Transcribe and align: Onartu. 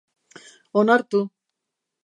Onartu. 0.79 1.21